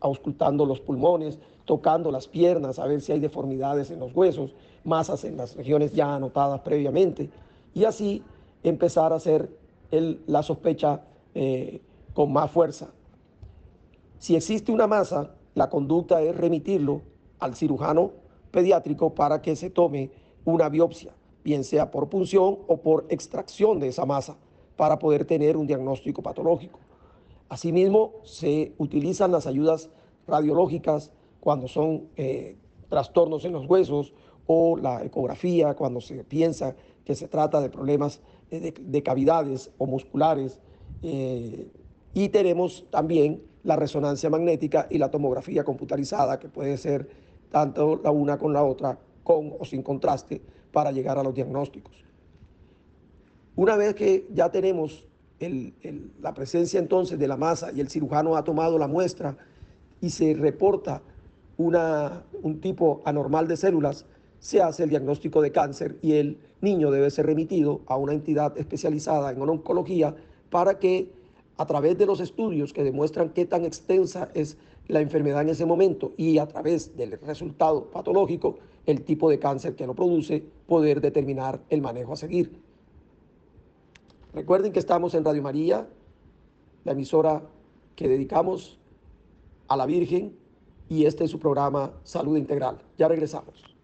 [0.00, 1.38] auscultando los pulmones,
[1.68, 4.54] tocando las piernas, a ver si hay deformidades en los huesos,
[4.84, 7.28] masas en las regiones ya anotadas previamente,
[7.74, 8.22] y así
[8.62, 9.50] empezar a hacer
[9.90, 11.02] la sospecha
[11.34, 11.82] eh,
[12.14, 12.88] con más fuerza.
[14.18, 17.02] Si existe una masa, la conducta es remitirlo
[17.38, 18.12] al cirujano
[18.50, 20.10] pediátrico para que se tome
[20.46, 21.12] una biopsia,
[21.44, 24.38] bien sea por punción o por extracción de esa masa,
[24.74, 26.80] para poder tener un diagnóstico patológico.
[27.50, 29.90] Asimismo, se utilizan las ayudas
[30.26, 32.56] radiológicas cuando son eh,
[32.88, 34.12] trastornos en los huesos
[34.46, 36.74] o la ecografía cuando se piensa
[37.04, 38.20] que se trata de problemas
[38.50, 40.58] de, cavidades o musculares.
[41.02, 41.70] Eh,
[42.14, 47.08] y tenemos también la resonancia magnética y la tomografía computarizada, que puede ser
[47.50, 50.40] tanto la una con la otra, con o sin contraste,
[50.72, 51.92] para llegar a los diagnósticos.
[53.56, 55.04] Una vez que ya tenemos
[56.20, 59.36] la presencia entonces de la masa y el cirujano ha tomado la muestra
[60.00, 61.02] y se reporta
[61.58, 64.06] una, un tipo anormal de células,
[64.38, 68.56] se hace el diagnóstico de cáncer y el niño debe ser remitido a una entidad
[68.56, 70.14] especializada en oncología
[70.50, 71.10] para que
[71.56, 75.66] a través de los estudios que demuestran qué tan extensa es la enfermedad en ese
[75.66, 81.00] momento y a través del resultado patológico, el tipo de cáncer que lo produce, poder
[81.00, 82.62] determinar el manejo a seguir.
[84.32, 85.88] Recuerden que estamos en Radio María,
[86.84, 87.42] la emisora
[87.96, 88.78] que dedicamos
[89.66, 90.37] a la Virgen,
[90.88, 92.78] y este es su programa Salud Integral.
[92.96, 93.77] Ya regresamos.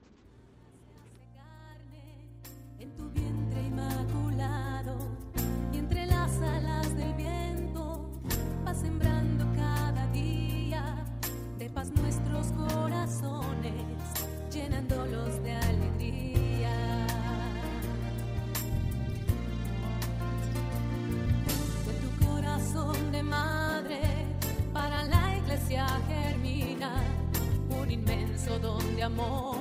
[29.05, 29.54] Amor,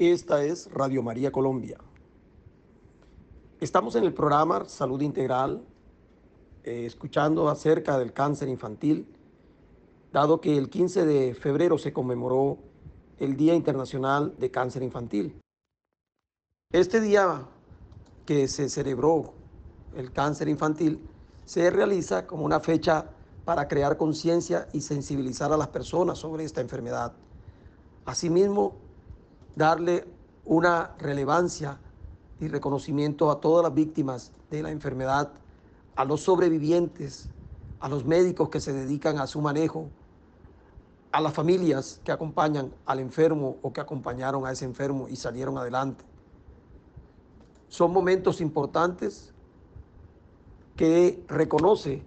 [0.00, 1.76] Esta es Radio María Colombia.
[3.60, 5.62] Estamos en el programa Salud Integral,
[6.64, 9.06] eh, escuchando acerca del cáncer infantil,
[10.10, 12.56] dado que el 15 de febrero se conmemoró
[13.18, 15.38] el Día Internacional de Cáncer Infantil.
[16.72, 17.46] Este día
[18.24, 19.34] que se celebró
[19.94, 20.98] el cáncer infantil
[21.44, 23.10] se realiza como una fecha
[23.44, 27.12] para crear conciencia y sensibilizar a las personas sobre esta enfermedad.
[28.06, 28.88] Asimismo,
[29.60, 30.06] darle
[30.46, 31.78] una relevancia
[32.40, 35.32] y reconocimiento a todas las víctimas de la enfermedad,
[35.96, 37.28] a los sobrevivientes,
[37.78, 39.90] a los médicos que se dedican a su manejo,
[41.12, 45.58] a las familias que acompañan al enfermo o que acompañaron a ese enfermo y salieron
[45.58, 46.06] adelante.
[47.68, 49.34] Son momentos importantes
[50.74, 52.02] que reconoce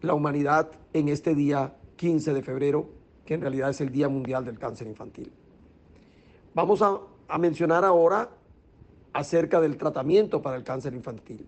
[0.00, 2.88] la humanidad en este día 15 de febrero,
[3.26, 5.32] que en realidad es el Día Mundial del Cáncer Infantil.
[6.54, 7.00] Vamos a,
[7.38, 8.30] mencionar ahora
[9.12, 11.46] acerca del tratamiento para el cáncer infantil.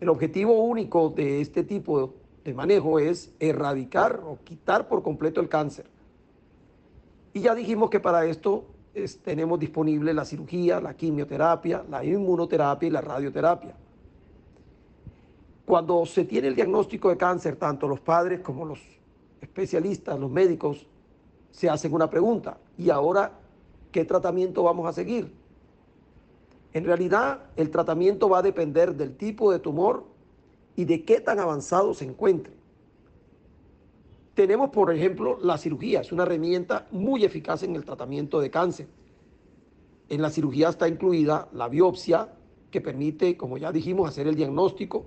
[0.00, 5.48] El objetivo único de este tipo de manejo es erradicar o quitar por completo el
[5.48, 5.86] cáncer.
[7.32, 12.88] Y ya dijimos que para esto es- tenemos disponible la cirugía, la quimioterapia, la inmunoterapia
[12.88, 13.76] y la radioterapia.
[15.64, 18.80] Cuando se tiene el diagnóstico de cáncer, tanto los padres como los
[19.40, 20.86] especialistas, los médicos,
[21.52, 22.58] se hacen una pregunta.
[22.76, 23.38] ¿Y ahora
[23.92, 25.32] qué tratamiento vamos a seguir?
[26.72, 30.04] En realidad, el tratamiento va a depender del tipo de tumor
[30.74, 32.54] y de qué tan avanzado se encuentre.
[34.34, 38.88] Tenemos, por ejemplo, la cirugía, es una herramienta muy eficaz en el tratamiento de cáncer.
[40.08, 42.32] En la cirugía está incluida la biopsia,
[42.70, 45.04] que permite, como ya dijimos, hacer el diagnóstico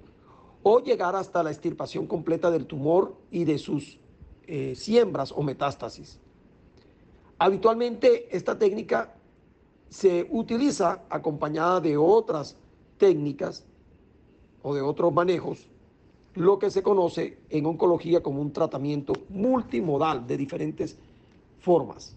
[0.62, 4.00] o llegar hasta la extirpación completa del tumor y de sus
[4.48, 6.20] eh, siembras o metástasis.
[7.38, 9.14] Habitualmente esta técnica
[9.90, 12.58] se utiliza acompañada de otras
[12.98, 13.66] técnicas
[14.62, 15.70] o de otros manejos,
[16.34, 20.98] lo que se conoce en oncología como un tratamiento multimodal de diferentes
[21.60, 22.16] formas.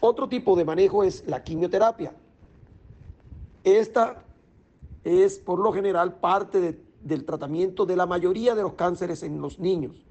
[0.00, 2.14] Otro tipo de manejo es la quimioterapia.
[3.62, 4.24] Esta
[5.04, 9.40] es por lo general parte de- del tratamiento de la mayoría de los cánceres en
[9.40, 10.06] los niños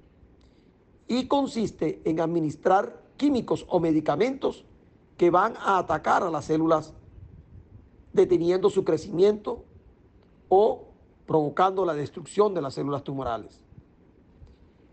[1.09, 4.63] y consiste en administrar químicos o medicamentos
[5.17, 6.93] que van a atacar a las células
[8.13, 9.65] deteniendo su crecimiento
[10.47, 10.85] o
[11.25, 13.59] provocando la destrucción de las células tumorales.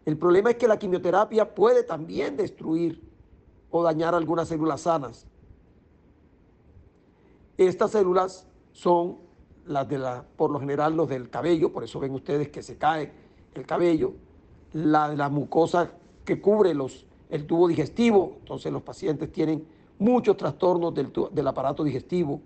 [0.07, 3.03] El problema es que la quimioterapia puede también destruir
[3.71, 5.27] o dañar algunas células sanas.
[7.59, 9.19] Estas células son
[9.67, 12.79] las de la, por lo general los del cabello, por eso ven ustedes que se
[12.79, 13.13] cae
[13.55, 14.15] el cabello,
[14.73, 15.91] la de la mucosa
[16.27, 19.67] que cubre los, el tubo digestivo, entonces los pacientes tienen
[19.99, 22.43] muchos trastornos del, del aparato digestivo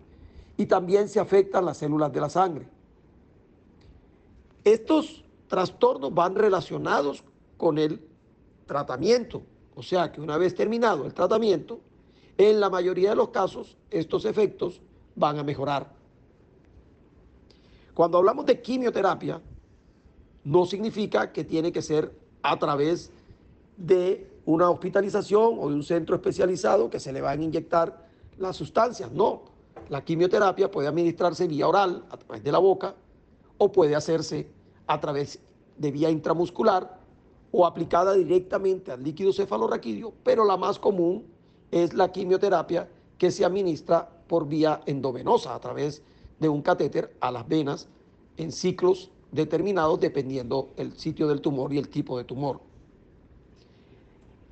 [0.56, 2.68] y también se afectan las células de la sangre.
[4.62, 7.24] Estos trastornos van relacionados
[7.56, 8.06] con el
[8.66, 9.42] tratamiento,
[9.74, 11.80] o sea que una vez terminado el tratamiento,
[12.38, 14.80] en la mayoría de los casos estos efectos
[15.16, 15.92] van a mejorar.
[17.94, 19.40] Cuando hablamos de quimioterapia,
[20.44, 23.12] no significa que tiene que ser a través
[23.80, 28.06] de una hospitalización o de un centro especializado que se le van a inyectar
[28.38, 29.10] las sustancias.
[29.12, 29.42] No,
[29.88, 32.94] la quimioterapia puede administrarse vía oral, a través de la boca,
[33.58, 34.48] o puede hacerse
[34.86, 35.38] a través
[35.78, 36.98] de vía intramuscular
[37.52, 41.24] o aplicada directamente al líquido cefalorraquídeo, pero la más común
[41.70, 42.88] es la quimioterapia
[43.18, 46.02] que se administra por vía endovenosa a través
[46.38, 47.88] de un catéter a las venas
[48.36, 52.69] en ciclos determinados dependiendo el sitio del tumor y el tipo de tumor.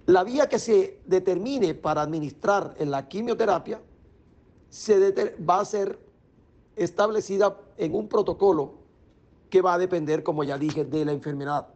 [0.09, 3.79] La vía que se determine para administrar en la quimioterapia
[4.71, 5.99] se va a ser
[6.77, 8.73] establecida en un protocolo
[9.51, 11.69] que va a depender, como ya dije, de la enfermedad.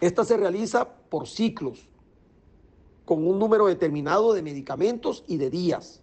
[0.00, 1.88] Esta se realiza por ciclos,
[3.04, 6.00] con un número determinado de medicamentos y de días.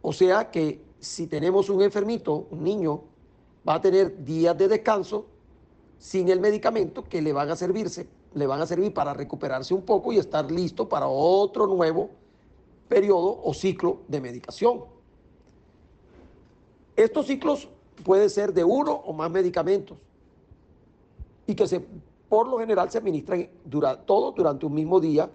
[0.00, 3.02] O sea que si tenemos un enfermito, un niño,
[3.68, 5.26] va a tener días de descanso
[5.98, 9.82] sin el medicamento que le van a servirse, le van a servir para recuperarse un
[9.82, 12.10] poco y estar listo para otro nuevo
[12.88, 14.84] periodo o ciclo de medicación.
[16.96, 17.68] Estos ciclos
[18.04, 19.96] pueden ser de uno o más medicamentos
[21.46, 21.84] y que se,
[22.28, 25.30] por lo general se administran dura, todos durante un mismo día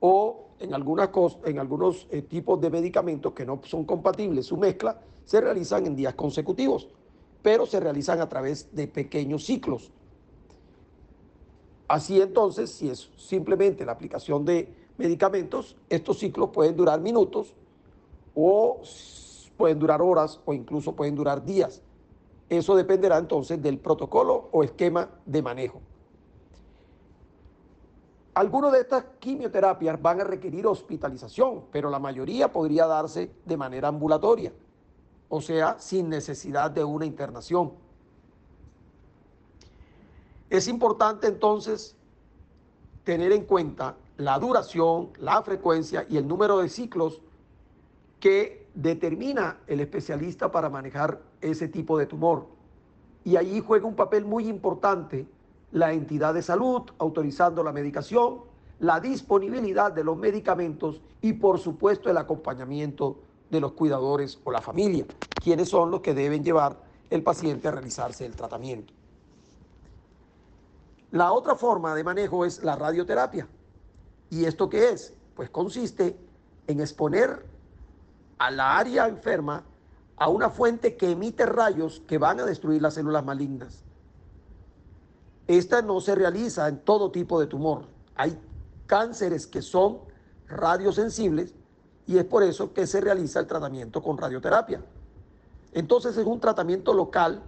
[0.00, 1.10] o en, algunas
[1.44, 5.96] en algunos eh, tipos de medicamentos que no son compatibles, su mezcla se realizan en
[5.96, 6.88] días consecutivos,
[7.42, 9.90] pero se realizan a través de pequeños ciclos.
[11.90, 17.52] Así entonces, si es simplemente la aplicación de medicamentos, estos ciclos pueden durar minutos
[18.32, 18.80] o
[19.56, 21.82] pueden durar horas o incluso pueden durar días.
[22.48, 25.80] Eso dependerá entonces del protocolo o esquema de manejo.
[28.34, 33.88] Algunas de estas quimioterapias van a requerir hospitalización, pero la mayoría podría darse de manera
[33.88, 34.52] ambulatoria,
[35.28, 37.72] o sea, sin necesidad de una internación.
[40.50, 41.96] Es importante entonces
[43.04, 47.22] tener en cuenta la duración, la frecuencia y el número de ciclos
[48.18, 52.46] que determina el especialista para manejar ese tipo de tumor.
[53.24, 55.26] Y allí juega un papel muy importante
[55.70, 58.40] la entidad de salud autorizando la medicación,
[58.80, 63.20] la disponibilidad de los medicamentos y por supuesto el acompañamiento
[63.50, 65.06] de los cuidadores o la familia,
[65.38, 66.76] quienes son los que deben llevar
[67.08, 68.99] el paciente a realizarse el tratamiento.
[71.12, 73.48] La otra forma de manejo es la radioterapia.
[74.30, 75.12] ¿Y esto qué es?
[75.34, 76.16] Pues consiste
[76.66, 77.44] en exponer
[78.38, 79.64] a la área enferma
[80.16, 83.82] a una fuente que emite rayos que van a destruir las células malignas.
[85.46, 87.86] Esta no se realiza en todo tipo de tumor.
[88.14, 88.38] Hay
[88.86, 89.98] cánceres que son
[90.46, 91.54] radiosensibles
[92.06, 94.82] y es por eso que se realiza el tratamiento con radioterapia.
[95.72, 97.42] Entonces es un tratamiento local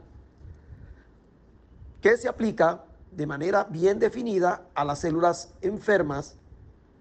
[2.00, 6.36] que se aplica de manera bien definida a las células enfermas,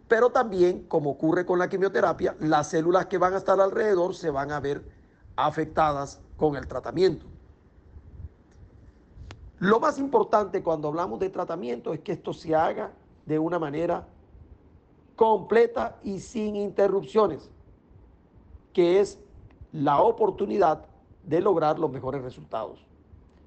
[0.07, 4.30] pero también, como ocurre con la quimioterapia, las células que van a estar alrededor se
[4.30, 4.84] van a ver
[5.38, 7.26] afectadas con el tratamiento.
[9.59, 12.91] Lo más importante cuando hablamos de tratamiento es que esto se haga
[13.26, 14.05] de una manera
[15.16, 17.49] completa y sin interrupciones,
[18.74, 19.20] que es
[19.72, 20.86] la oportunidad
[21.24, 22.86] de lograr los mejores resultados.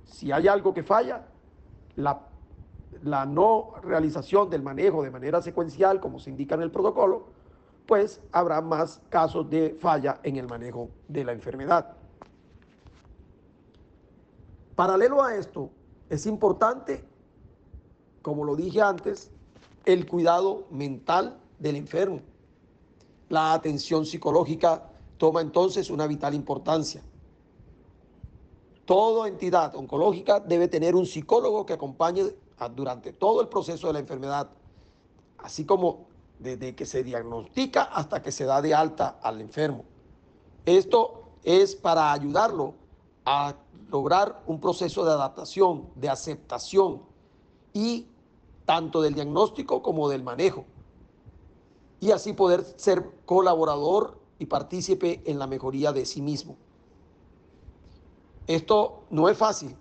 [0.04, 1.26] Si hay algo que falla,
[1.96, 2.20] la
[3.04, 7.26] la no realización del manejo de manera secuencial, como se indica en el protocolo,
[7.86, 11.94] pues habrá más casos de falla en el manejo de la enfermedad.
[14.74, 15.70] Paralelo a esto,
[16.08, 17.04] es importante,
[18.22, 19.30] como lo dije antes,
[19.84, 22.20] el cuidado mental del enfermo.
[23.28, 27.02] La atención psicológica toma entonces una vital importancia.
[28.86, 32.32] Toda entidad oncológica debe tener un psicólogo que acompañe
[32.74, 34.50] durante todo el proceso de la enfermedad,
[35.38, 36.06] así como
[36.38, 39.84] desde que se diagnostica hasta que se da de alta al enfermo.
[40.66, 42.74] Esto es para ayudarlo
[43.24, 43.54] a
[43.90, 47.02] lograr un proceso de adaptación, de aceptación
[47.72, 48.06] y
[48.64, 50.64] tanto del diagnóstico como del manejo.
[52.00, 56.56] Y así poder ser colaborador y partícipe en la mejoría de sí mismo.
[58.46, 59.76] Esto no es fácil,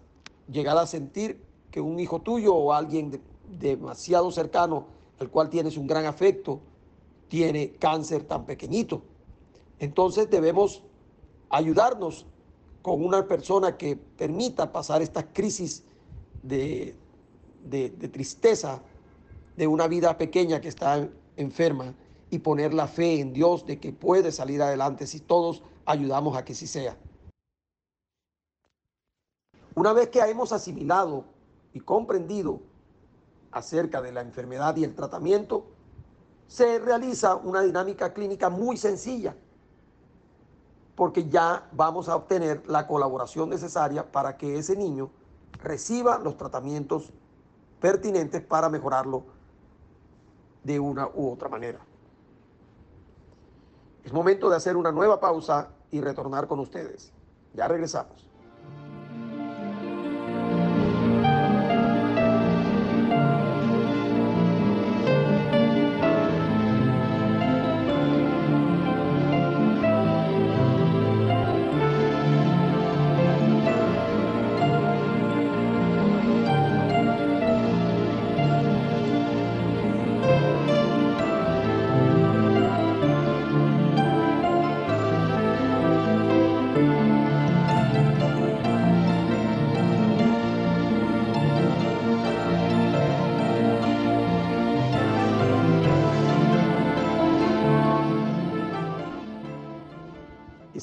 [0.49, 1.43] llegar a sentir
[1.73, 3.19] que un hijo tuyo o alguien
[3.59, 4.85] demasiado cercano
[5.19, 6.59] al cual tienes un gran afecto
[7.27, 9.01] tiene cáncer tan pequeñito.
[9.79, 10.83] Entonces debemos
[11.49, 12.27] ayudarnos
[12.83, 15.83] con una persona que permita pasar esta crisis
[16.43, 16.95] de,
[17.63, 18.83] de tristeza
[19.57, 21.95] de una vida pequeña que está enferma
[22.29, 26.45] y poner la fe en Dios de que puede salir adelante si todos ayudamos a
[26.45, 26.95] que sí sea.
[29.73, 31.32] Una vez que hemos asimilado
[31.73, 32.61] y comprendido
[33.51, 35.65] acerca de la enfermedad y el tratamiento,
[36.47, 39.35] se realiza una dinámica clínica muy sencilla,
[40.95, 45.09] porque ya vamos a obtener la colaboración necesaria para que ese niño
[45.61, 47.11] reciba los tratamientos
[47.79, 49.23] pertinentes para mejorarlo
[50.63, 51.79] de una u otra manera.
[54.03, 57.11] Es momento de hacer una nueva pausa y retornar con ustedes.
[57.53, 58.32] Ya regresamos.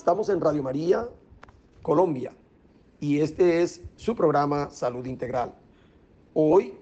[0.00, 1.06] Estamos en Radio María,
[1.82, 2.32] Colombia,
[3.00, 5.52] y este es su programa Salud Integral.
[6.32, 6.72] Hoy,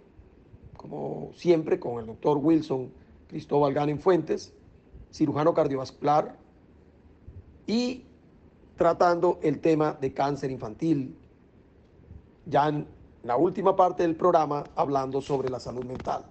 [0.77, 2.93] como siempre, con el doctor Wilson
[3.27, 4.53] Cristóbal Ganen Fuentes,
[5.11, 6.37] cirujano cardiovascular,
[7.67, 8.05] y
[8.77, 11.17] tratando el tema de cáncer infantil.
[12.47, 12.87] Ya en
[13.25, 16.25] la última parte del programa hablando sobre la salud mental.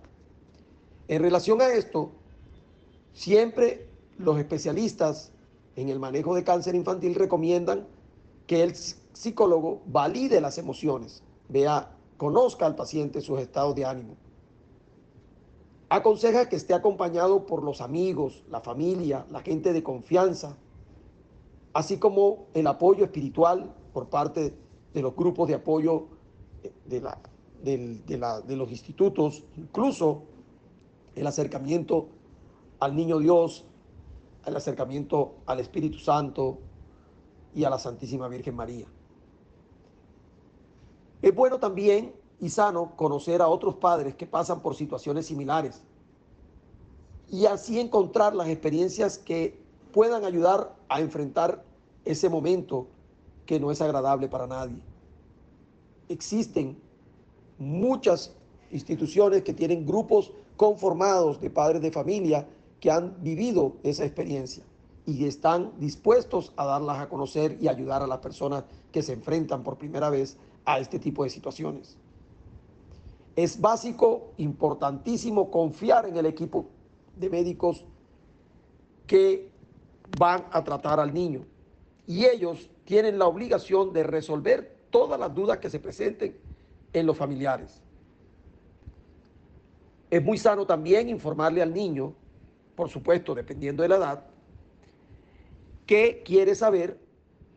[1.10, 2.14] En relación a esto,
[3.12, 5.34] siempre los especialistas
[5.78, 7.88] en el manejo de cáncer infantil recomiendan
[8.48, 14.16] que el psicólogo valide las emociones, vea, conozca al paciente sus estados de ánimo.
[15.90, 20.58] Aconseja que esté acompañado por los amigos, la familia, la gente de confianza,
[21.74, 24.58] así como el apoyo espiritual por parte
[24.96, 26.08] de los grupos de apoyo
[26.86, 30.24] de, la, de los institutos, incluso
[31.16, 32.08] el acercamiento
[32.80, 33.64] al niño Dios,
[34.48, 36.60] el acercamiento al Espíritu Santo
[37.54, 38.88] y a la Santísima Virgen María.
[41.22, 45.82] Es bueno también y sano conocer a otros padres que pasan por situaciones similares
[47.30, 49.60] y así encontrar las experiencias que
[49.92, 51.64] puedan ayudar a enfrentar
[52.06, 52.88] ese momento
[53.46, 54.82] que no es agradable para nadie.
[56.08, 56.80] Existen
[57.58, 58.34] muchas
[58.72, 62.48] instituciones que tienen grupos conformados de padres de familia
[62.80, 64.64] que han vivido esa experiencia
[65.06, 69.64] y están dispuestos a darlas a conocer y ayudar a las personas que se enfrentan
[69.64, 71.98] por primera vez a este tipo de situaciones.
[73.36, 76.66] Es básico, importantísimo confiar en el equipo
[77.16, 77.86] de médicos
[79.06, 79.50] que
[80.18, 81.46] van a tratar al niño.
[82.06, 86.38] Y ellos tienen la obligación de resolver todas las dudas que se presenten
[86.94, 87.82] en los familiares.
[90.10, 92.14] Es muy sano también informarle al niño,
[92.78, 94.24] por supuesto, dependiendo de la edad,
[95.88, 97.00] que quiere saber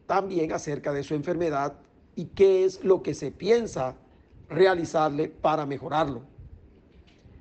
[0.06, 1.74] también acerca de su enfermedad
[2.16, 3.96] y qué es lo que se piensa
[4.48, 6.22] realizarle para mejorarlo.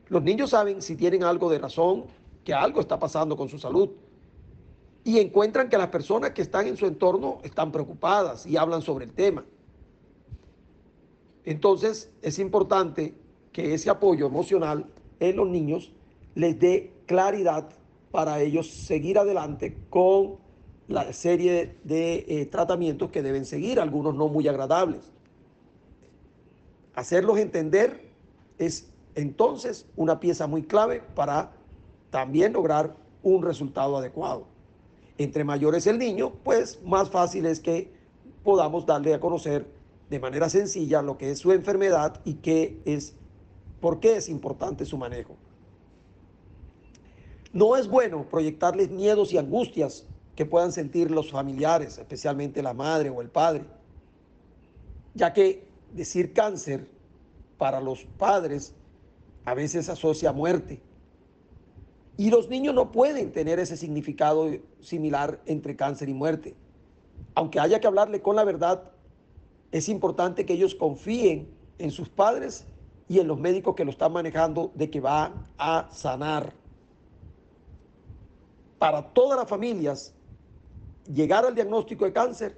[0.10, 2.04] Los niños saben si tienen algo de razón,
[2.44, 3.92] que algo está pasando con su salud
[5.06, 9.06] y encuentran que las personas que están en su entorno están preocupadas y hablan sobre
[9.06, 9.46] el tema.
[11.46, 13.16] Entonces es importante
[13.54, 14.86] que ese apoyo emocional
[15.22, 15.94] en los niños
[16.36, 17.68] les dé claridad
[18.12, 20.38] para ellos seguir adelante con
[20.88, 25.02] la serie de eh, tratamientos que deben seguir, algunos no muy agradables.
[26.94, 28.12] Hacerlos entender
[28.60, 31.52] es entonces una pieza muy clave para
[32.12, 34.46] también lograr un resultado adecuado.
[35.18, 37.92] Entre mayores el niño, pues más fácil es que
[38.44, 39.66] podamos darle a conocer
[40.12, 43.16] de manera sencilla lo que es su enfermedad y qué es,
[43.82, 45.36] por qué es importante su manejo.
[47.52, 53.10] No es bueno proyectarles miedos y angustias que puedan sentir los familiares, especialmente la madre
[53.10, 53.66] o el padre,
[55.16, 56.88] ya que decir cáncer
[57.58, 58.74] para los padres
[59.46, 60.80] a veces asocia muerte.
[62.18, 64.50] Y los niños no pueden tener ese significado
[64.82, 66.56] similar entre cáncer y muerte.
[67.34, 68.92] Aunque haya que hablarle con la verdad,
[69.72, 72.66] es importante que ellos confíen en sus padres
[73.08, 76.59] y en los médicos que lo están manejando de que van a sanar.
[78.80, 80.14] Para todas las familias,
[81.14, 82.58] llegar al diagnóstico de cáncer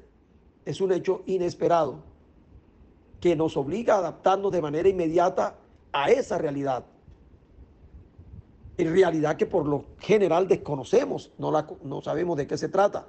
[0.63, 2.03] es un hecho inesperado
[3.19, 5.55] que nos obliga a adaptarnos de manera inmediata
[5.91, 6.85] a esa realidad.
[8.77, 13.05] En realidad que por lo general desconocemos, no, sabemos de qué se trata.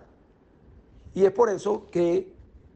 [1.14, 2.32] Y es por eso que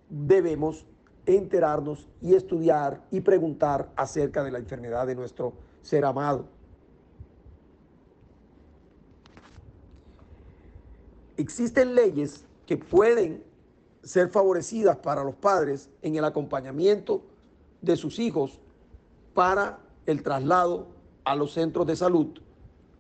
[0.09, 0.87] debemos
[1.27, 6.47] enterarnos y estudiar y preguntar acerca de la enfermedad de nuestro ser amado.
[11.37, 13.43] Existen leyes que pueden
[14.03, 17.23] ser favorecidas para los padres en el acompañamiento
[17.83, 18.61] de sus hijos
[19.35, 20.87] para el traslado
[21.25, 22.29] a los centros de salud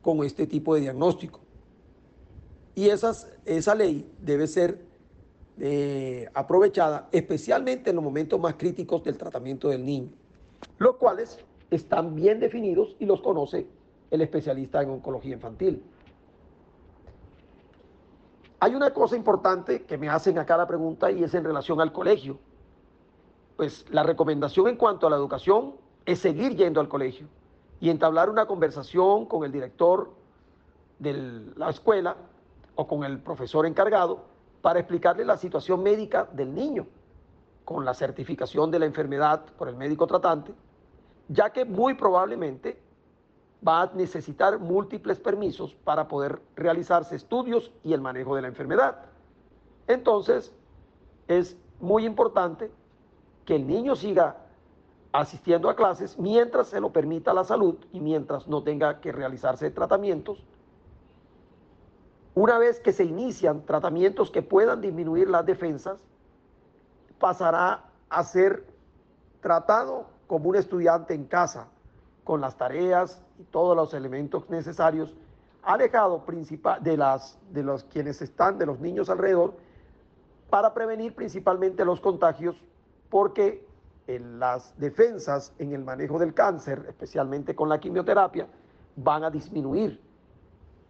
[0.02, 1.40] con este tipo de diagnóstico.
[2.74, 4.78] Y esa ley debe ser
[5.58, 10.10] eh, aprovechada especialmente en los momentos más críticos del tratamiento del niño,
[10.78, 11.38] los cuales
[11.70, 13.66] están bien definidos y los conoce
[14.10, 15.82] el especialista en oncología infantil.
[18.58, 21.92] Hay una cosa importante que me hacen acá la pregunta y es en relación al
[21.92, 22.38] colegio.
[23.56, 25.74] Pues la recomendación en cuanto a la educación
[26.06, 27.26] es seguir yendo al colegio
[27.80, 30.10] y entablar una conversación con el director
[30.98, 32.16] de la escuela
[32.74, 34.24] o con el profesor encargado
[34.62, 36.86] para explicarle la situación médica del niño
[37.64, 40.54] con la certificación de la enfermedad por el médico tratante,
[41.28, 42.80] ya que muy probablemente
[43.66, 48.98] va a necesitar múltiples permisos para poder realizarse estudios y el manejo de la enfermedad.
[49.86, 50.52] Entonces,
[51.28, 52.70] es muy importante
[53.44, 54.36] que el niño siga
[55.12, 59.70] asistiendo a clases mientras se lo permita la salud y mientras no tenga que realizarse
[59.70, 60.44] tratamientos.
[62.34, 65.98] Una vez que se inician tratamientos que puedan disminuir las defensas,
[67.18, 68.66] pasará a ser
[69.40, 71.68] tratado como un estudiante en casa,
[72.26, 75.14] con las tareas y todos los elementos necesarios,
[75.62, 79.54] alejado principal de, las, de los quienes están, de los niños alrededor,
[80.50, 82.60] para prevenir principalmente los contagios,
[83.10, 83.64] porque
[84.08, 88.48] en las defensas en el manejo del cáncer, especialmente con la quimioterapia,
[88.96, 90.02] van a disminuir.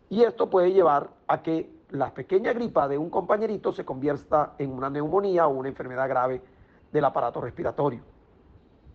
[0.08, 4.72] Y esto puede llevar a que la pequeña gripa de un compañerito se convierta en
[4.72, 6.40] una neumonía o una enfermedad grave
[6.90, 8.15] del aparato respiratorio.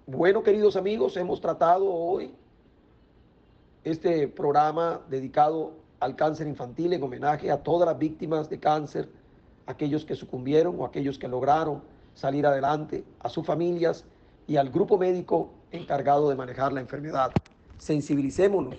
[0.07, 2.33] Bueno, queridos amigos, hemos tratado hoy
[3.83, 9.09] este programa dedicado al cáncer infantil en homenaje a todas las víctimas de cáncer,
[9.67, 11.83] aquellos que sucumbieron o aquellos que lograron
[12.15, 14.03] salir adelante, a sus familias
[14.47, 17.31] y al grupo médico encargado de manejar la enfermedad.
[17.77, 18.77] Sensibilicémonos,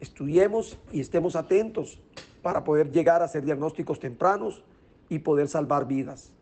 [0.00, 2.00] estudiemos y estemos atentos
[2.40, 4.64] para poder llegar a hacer diagnósticos tempranos
[5.10, 6.32] y poder salvar vidas.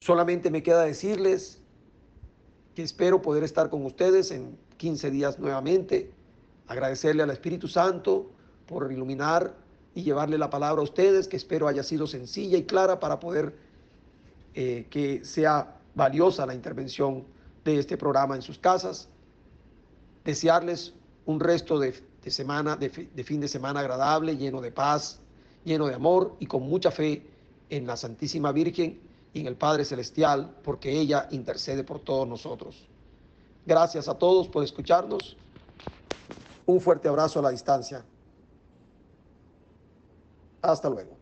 [0.00, 1.59] Solamente me queda decirles
[2.80, 6.10] espero poder estar con ustedes en 15 días nuevamente,
[6.66, 8.30] agradecerle al Espíritu Santo
[8.66, 9.54] por iluminar
[9.94, 13.54] y llevarle la palabra a ustedes, que espero haya sido sencilla y clara para poder
[14.54, 17.24] eh, que sea valiosa la intervención
[17.64, 19.08] de este programa en sus casas.
[20.24, 20.94] Desearles
[21.26, 21.94] un resto de
[22.28, 22.90] semana, de
[23.24, 25.18] fin de semana agradable, lleno de paz,
[25.64, 27.22] lleno de amor y con mucha fe
[27.68, 32.88] en la Santísima Virgen y en el Padre Celestial, porque ella intercede por todos nosotros.
[33.64, 35.36] Gracias a todos por escucharnos.
[36.66, 38.04] Un fuerte abrazo a la distancia.
[40.62, 41.19] Hasta luego.